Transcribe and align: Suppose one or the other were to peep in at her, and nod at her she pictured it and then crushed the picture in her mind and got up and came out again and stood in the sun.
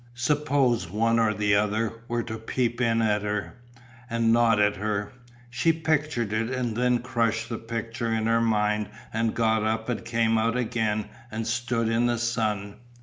Suppose 0.15 0.89
one 0.89 1.19
or 1.19 1.31
the 1.31 1.53
other 1.53 1.93
were 2.07 2.23
to 2.23 2.39
peep 2.39 2.81
in 2.81 3.03
at 3.03 3.21
her, 3.21 3.53
and 4.09 4.33
nod 4.33 4.59
at 4.59 4.77
her 4.77 5.11
she 5.51 5.71
pictured 5.71 6.33
it 6.33 6.49
and 6.49 6.75
then 6.75 7.03
crushed 7.03 7.49
the 7.49 7.59
picture 7.59 8.11
in 8.11 8.25
her 8.25 8.41
mind 8.41 8.89
and 9.13 9.35
got 9.35 9.61
up 9.63 9.89
and 9.89 10.03
came 10.03 10.39
out 10.39 10.57
again 10.57 11.05
and 11.29 11.45
stood 11.45 11.87
in 11.87 12.07
the 12.07 12.17
sun. 12.17 12.77